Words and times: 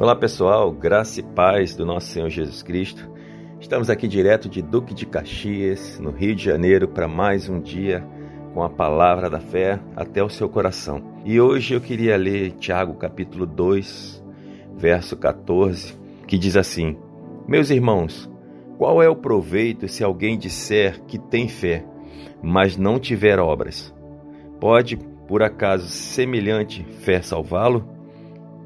Olá 0.00 0.16
pessoal, 0.16 0.72
graça 0.72 1.20
e 1.20 1.22
paz 1.22 1.76
do 1.76 1.84
nosso 1.84 2.06
Senhor 2.06 2.30
Jesus 2.30 2.62
Cristo. 2.62 3.06
Estamos 3.60 3.90
aqui 3.90 4.08
direto 4.08 4.48
de 4.48 4.62
Duque 4.62 4.94
de 4.94 5.04
Caxias, 5.04 6.00
no 6.00 6.10
Rio 6.10 6.34
de 6.34 6.42
Janeiro, 6.42 6.88
para 6.88 7.06
mais 7.06 7.50
um 7.50 7.60
dia 7.60 8.02
com 8.54 8.62
a 8.62 8.70
palavra 8.70 9.28
da 9.28 9.40
fé 9.40 9.78
até 9.94 10.24
o 10.24 10.30
seu 10.30 10.48
coração. 10.48 11.02
E 11.22 11.38
hoje 11.38 11.74
eu 11.74 11.82
queria 11.82 12.16
ler 12.16 12.52
Tiago 12.52 12.94
capítulo 12.94 13.44
2, 13.44 14.24
verso 14.74 15.18
14, 15.18 15.94
que 16.26 16.38
diz 16.38 16.56
assim: 16.56 16.96
Meus 17.46 17.68
irmãos, 17.68 18.26
qual 18.78 19.02
é 19.02 19.08
o 19.10 19.14
proveito 19.14 19.86
se 19.86 20.02
alguém 20.02 20.38
disser 20.38 21.02
que 21.02 21.18
tem 21.18 21.46
fé, 21.46 21.84
mas 22.42 22.74
não 22.74 22.98
tiver 22.98 23.38
obras? 23.38 23.94
Pode, 24.58 24.96
por 25.28 25.42
acaso, 25.42 25.88
semelhante 25.88 26.84
fé 27.02 27.20
salvá-lo? 27.20 27.99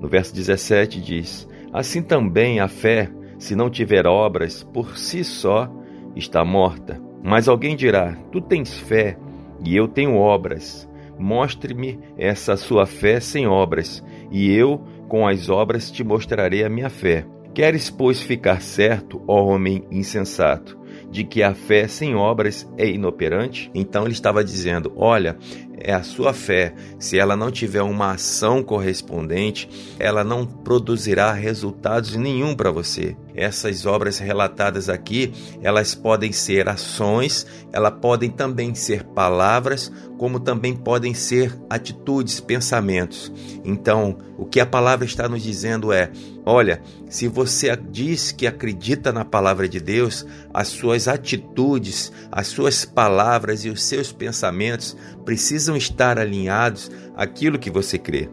No 0.00 0.08
verso 0.08 0.34
17 0.34 1.00
diz: 1.00 1.48
Assim 1.72 2.02
também 2.02 2.58
a 2.58 2.68
fé, 2.68 3.10
se 3.38 3.54
não 3.54 3.70
tiver 3.70 4.06
obras, 4.06 4.62
por 4.62 4.96
si 4.96 5.22
só 5.22 5.70
está 6.16 6.44
morta. 6.44 7.00
Mas 7.22 7.48
alguém 7.48 7.76
dirá: 7.76 8.16
Tu 8.32 8.40
tens 8.40 8.78
fé 8.78 9.16
e 9.64 9.76
eu 9.76 9.86
tenho 9.86 10.16
obras. 10.16 10.88
Mostre-me 11.18 12.00
essa 12.16 12.56
sua 12.56 12.86
fé 12.86 13.20
sem 13.20 13.46
obras, 13.46 14.02
e 14.30 14.50
eu, 14.50 14.78
com 15.06 15.28
as 15.28 15.50
obras, 15.50 15.90
te 15.90 16.02
mostrarei 16.02 16.64
a 16.64 16.70
minha 16.70 16.88
fé. 16.88 17.26
Queres, 17.52 17.90
pois, 17.90 18.22
ficar 18.22 18.62
certo, 18.62 19.20
ó 19.26 19.44
homem 19.44 19.84
insensato, 19.90 20.78
de 21.10 21.24
que 21.24 21.42
a 21.42 21.52
fé 21.52 21.86
sem 21.88 22.14
obras 22.14 22.66
é 22.78 22.88
inoperante? 22.88 23.70
Então 23.74 24.04
ele 24.04 24.12
estava 24.12 24.42
dizendo: 24.42 24.92
Olha, 24.96 25.36
é 25.80 25.92
a 25.92 26.02
sua 26.02 26.32
fé. 26.32 26.74
Se 26.98 27.18
ela 27.18 27.36
não 27.36 27.50
tiver 27.50 27.82
uma 27.82 28.12
ação 28.12 28.62
correspondente, 28.62 29.68
ela 29.98 30.22
não 30.22 30.46
produzirá 30.46 31.32
resultados 31.32 32.14
nenhum 32.16 32.54
para 32.54 32.70
você. 32.70 33.16
Essas 33.34 33.86
obras 33.86 34.18
relatadas 34.18 34.88
aqui, 34.88 35.32
elas 35.62 35.94
podem 35.94 36.32
ser 36.32 36.68
ações, 36.68 37.46
elas 37.72 37.94
podem 38.00 38.30
também 38.30 38.74
ser 38.74 39.04
palavras, 39.04 39.90
como 40.18 40.38
também 40.38 40.74
podem 40.76 41.14
ser 41.14 41.56
atitudes, 41.68 42.40
pensamentos. 42.40 43.32
Então, 43.64 44.18
o 44.36 44.44
que 44.44 44.60
a 44.60 44.66
palavra 44.66 45.06
está 45.06 45.28
nos 45.28 45.42
dizendo 45.42 45.92
é: 45.92 46.10
olha, 46.44 46.82
se 47.08 47.28
você 47.28 47.74
diz 47.76 48.32
que 48.32 48.46
acredita 48.46 49.12
na 49.12 49.24
palavra 49.24 49.68
de 49.68 49.80
Deus, 49.80 50.26
as 50.52 50.68
suas 50.68 51.08
atitudes, 51.08 52.12
as 52.30 52.48
suas 52.48 52.84
palavras 52.84 53.64
e 53.64 53.70
os 53.70 53.82
seus 53.82 54.12
pensamentos 54.12 54.96
precisam 55.24 55.69
estar 55.76 56.18
alinhados 56.18 56.90
àquilo 57.16 57.58
que 57.58 57.70
você 57.70 57.98
crê. 57.98 58.28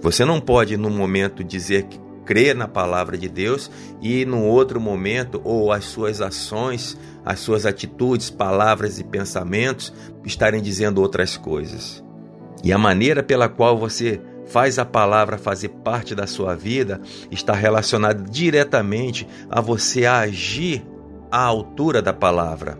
Você 0.00 0.24
não 0.24 0.40
pode, 0.40 0.76
num 0.76 0.90
momento, 0.90 1.42
dizer 1.42 1.84
que 1.84 1.98
crê 2.24 2.54
na 2.54 2.66
palavra 2.66 3.16
de 3.16 3.28
Deus 3.28 3.70
e, 4.00 4.24
no 4.24 4.42
outro 4.44 4.80
momento, 4.80 5.40
ou 5.44 5.72
as 5.72 5.84
suas 5.84 6.20
ações, 6.20 6.98
as 7.24 7.40
suas 7.40 7.66
atitudes, 7.66 8.30
palavras 8.30 8.98
e 8.98 9.04
pensamentos 9.04 9.92
estarem 10.24 10.60
dizendo 10.60 11.00
outras 11.00 11.36
coisas. 11.36 12.02
E 12.62 12.72
a 12.72 12.78
maneira 12.78 13.22
pela 13.22 13.48
qual 13.48 13.78
você 13.78 14.20
faz 14.46 14.78
a 14.78 14.84
palavra 14.84 15.38
fazer 15.38 15.68
parte 15.68 16.14
da 16.14 16.26
sua 16.26 16.54
vida 16.54 17.00
está 17.30 17.54
relacionada 17.54 18.22
diretamente 18.22 19.26
a 19.50 19.60
você 19.60 20.06
agir 20.06 20.84
à 21.30 21.42
altura 21.42 22.00
da 22.00 22.12
palavra. 22.12 22.78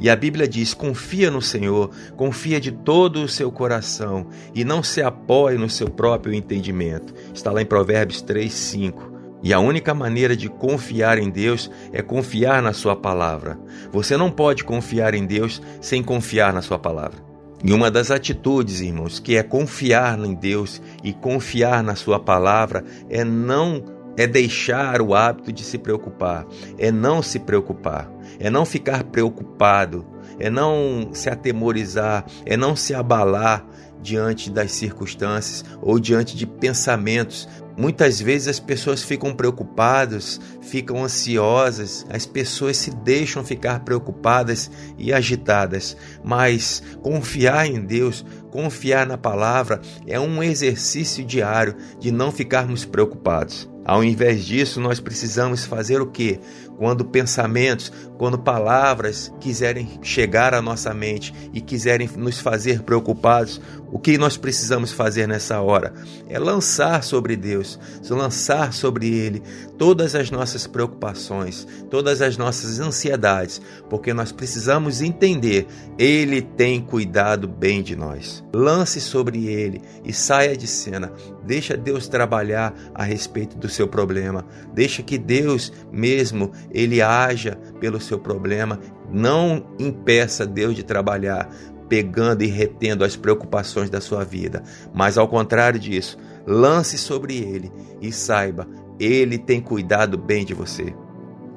E 0.00 0.08
a 0.08 0.16
Bíblia 0.16 0.48
diz: 0.48 0.74
confia 0.74 1.30
no 1.30 1.42
Senhor, 1.42 1.90
confia 2.16 2.60
de 2.60 2.72
todo 2.72 3.22
o 3.22 3.28
seu 3.28 3.50
coração 3.50 4.26
e 4.54 4.64
não 4.64 4.82
se 4.82 5.02
apoie 5.02 5.56
no 5.56 5.68
seu 5.68 5.88
próprio 5.88 6.34
entendimento. 6.34 7.14
Está 7.34 7.50
lá 7.50 7.62
em 7.62 7.66
Provérbios 7.66 8.22
3, 8.22 8.52
5. 8.52 9.12
E 9.42 9.52
a 9.52 9.58
única 9.58 9.92
maneira 9.92 10.36
de 10.36 10.48
confiar 10.48 11.18
em 11.18 11.28
Deus 11.28 11.70
é 11.92 12.00
confiar 12.00 12.62
na 12.62 12.72
Sua 12.72 12.94
palavra. 12.94 13.58
Você 13.90 14.16
não 14.16 14.30
pode 14.30 14.62
confiar 14.62 15.14
em 15.14 15.26
Deus 15.26 15.60
sem 15.80 16.02
confiar 16.02 16.52
na 16.52 16.62
Sua 16.62 16.78
palavra. 16.78 17.32
E 17.64 17.72
uma 17.72 17.90
das 17.90 18.10
atitudes, 18.10 18.80
irmãos, 18.80 19.18
que 19.18 19.36
é 19.36 19.42
confiar 19.42 20.18
em 20.18 20.34
Deus 20.34 20.80
e 21.02 21.12
confiar 21.12 21.82
na 21.82 21.96
Sua 21.96 22.18
palavra 22.18 22.84
é 23.08 23.24
não 23.24 23.84
é 24.16 24.26
deixar 24.26 25.00
o 25.00 25.14
hábito 25.14 25.52
de 25.52 25.62
se 25.62 25.78
preocupar, 25.78 26.46
é 26.78 26.92
não 26.92 27.22
se 27.22 27.38
preocupar, 27.38 28.10
é 28.42 28.50
não 28.50 28.66
ficar 28.66 29.04
preocupado, 29.04 30.04
é 30.36 30.50
não 30.50 31.10
se 31.12 31.30
atemorizar, 31.30 32.26
é 32.44 32.56
não 32.56 32.74
se 32.74 32.92
abalar 32.92 33.64
diante 34.02 34.50
das 34.50 34.72
circunstâncias 34.72 35.64
ou 35.80 36.00
diante 36.00 36.36
de 36.36 36.44
pensamentos. 36.44 37.48
Muitas 37.76 38.20
vezes 38.20 38.48
as 38.48 38.58
pessoas 38.58 39.00
ficam 39.00 39.32
preocupadas, 39.32 40.40
ficam 40.60 41.04
ansiosas, 41.04 42.04
as 42.10 42.26
pessoas 42.26 42.76
se 42.76 42.90
deixam 42.90 43.44
ficar 43.44 43.84
preocupadas 43.84 44.68
e 44.98 45.12
agitadas, 45.12 45.96
mas 46.24 46.82
confiar 47.00 47.68
em 47.68 47.80
Deus, 47.80 48.26
confiar 48.50 49.06
na 49.06 49.16
palavra 49.16 49.80
é 50.04 50.18
um 50.18 50.42
exercício 50.42 51.24
diário 51.24 51.76
de 52.00 52.10
não 52.10 52.32
ficarmos 52.32 52.84
preocupados. 52.84 53.71
Ao 53.84 54.02
invés 54.04 54.44
disso, 54.44 54.80
nós 54.80 55.00
precisamos 55.00 55.64
fazer 55.64 56.00
o 56.00 56.06
que? 56.06 56.38
Quando 56.76 57.04
pensamentos, 57.04 57.92
quando 58.16 58.38
palavras 58.38 59.32
quiserem 59.40 59.98
chegar 60.02 60.54
à 60.54 60.62
nossa 60.62 60.94
mente 60.94 61.34
e 61.52 61.60
quiserem 61.60 62.08
nos 62.16 62.38
fazer 62.38 62.82
preocupados, 62.82 63.60
o 63.92 63.98
que 63.98 64.16
nós 64.16 64.36
precisamos 64.36 64.90
fazer 64.90 65.28
nessa 65.28 65.60
hora? 65.60 65.92
É 66.28 66.38
lançar 66.38 67.02
sobre 67.02 67.36
Deus, 67.36 67.78
lançar 68.08 68.72
sobre 68.72 69.06
Ele 69.06 69.42
todas 69.76 70.14
as 70.14 70.30
nossas 70.30 70.66
preocupações, 70.66 71.66
todas 71.90 72.22
as 72.22 72.36
nossas 72.36 72.80
ansiedades, 72.80 73.60
porque 73.90 74.14
nós 74.14 74.32
precisamos 74.32 75.02
entender, 75.02 75.66
Ele 75.98 76.40
tem 76.40 76.80
cuidado 76.80 77.46
bem 77.46 77.82
de 77.82 77.94
nós. 77.94 78.42
Lance 78.54 79.00
sobre 79.00 79.46
Ele 79.46 79.82
e 80.04 80.12
saia 80.12 80.56
de 80.56 80.66
cena. 80.66 81.12
Deixa 81.44 81.76
Deus 81.76 82.08
trabalhar 82.08 82.74
a 82.94 83.04
respeito 83.04 83.58
do 83.58 83.68
seu 83.72 83.88
problema. 83.88 84.44
Deixa 84.72 85.02
que 85.02 85.18
Deus 85.18 85.72
mesmo 85.90 86.52
ele 86.70 87.02
haja 87.02 87.56
pelo 87.80 88.00
seu 88.00 88.18
problema. 88.18 88.78
Não 89.10 89.66
impeça 89.78 90.46
Deus 90.46 90.76
de 90.76 90.82
trabalhar 90.82 91.50
pegando 91.88 92.42
e 92.42 92.46
retendo 92.46 93.04
as 93.04 93.16
preocupações 93.16 93.90
da 93.90 94.00
sua 94.00 94.24
vida, 94.24 94.62
mas 94.94 95.18
ao 95.18 95.28
contrário 95.28 95.78
disso, 95.78 96.16
lance 96.46 96.96
sobre 96.96 97.36
ele 97.36 97.70
e 98.00 98.10
saiba, 98.10 98.66
ele 98.98 99.36
tem 99.36 99.60
cuidado 99.60 100.16
bem 100.16 100.42
de 100.42 100.54
você. 100.54 100.94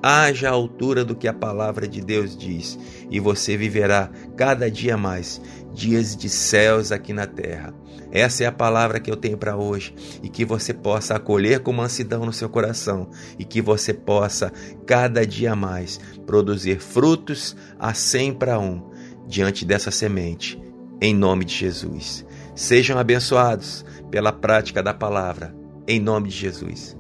Haja 0.08 0.50
à 0.50 0.52
altura 0.52 1.04
do 1.04 1.16
que 1.16 1.28
a 1.28 1.34
palavra 1.34 1.88
de 1.88 2.00
Deus 2.00 2.38
diz, 2.38 2.78
e 3.10 3.20
você 3.20 3.58
viverá 3.58 4.12
cada 4.38 4.70
dia 4.70 4.96
mais 4.96 5.42
dias 5.74 6.16
de 6.16 6.30
céus 6.30 6.92
aqui 6.92 7.12
na 7.12 7.26
terra. 7.26 7.74
Essa 8.12 8.44
é 8.44 8.46
a 8.46 8.52
palavra 8.52 9.00
que 9.00 9.10
eu 9.10 9.18
tenho 9.18 9.36
para 9.36 9.58
hoje 9.58 9.96
e 10.22 10.30
que 10.30 10.46
você 10.46 10.76
possa 10.76 11.16
acolher 11.16 11.62
com 11.62 11.74
mansidão 11.74 12.24
no 12.24 12.32
seu 12.32 12.48
coração 12.48 13.10
e 13.40 13.44
que 13.44 13.64
você 13.64 13.96
possa 13.96 14.54
cada 14.86 15.26
dia 15.26 15.56
mais 15.56 16.00
produzir 16.28 16.80
frutos 16.80 17.58
a 17.80 17.96
cem 17.96 18.32
para 18.32 18.60
um 18.60 18.92
diante 19.28 19.66
dessa 19.66 19.90
semente, 19.90 20.62
em 21.02 21.16
nome 21.16 21.46
de 21.46 21.56
Jesus. 21.56 22.24
Sejam 22.54 23.00
abençoados 23.00 23.84
pela 24.12 24.32
prática 24.32 24.84
da 24.84 24.94
palavra, 24.94 25.56
em 25.88 26.00
nome 26.00 26.30
de 26.30 26.36
Jesus. 26.36 26.96